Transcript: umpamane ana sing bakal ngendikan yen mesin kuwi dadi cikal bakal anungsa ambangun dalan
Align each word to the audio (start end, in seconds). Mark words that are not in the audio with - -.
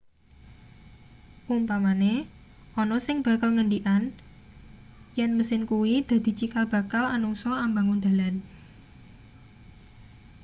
umpamane 1.55 2.13
ana 2.81 2.97
sing 3.05 3.17
bakal 3.27 3.49
ngendikan 3.53 4.03
yen 5.17 5.31
mesin 5.37 5.61
kuwi 5.71 5.93
dadi 6.09 6.31
cikal 6.39 6.65
bakal 6.75 7.03
anungsa 7.15 7.51
ambangun 7.65 7.99
dalan 8.05 8.35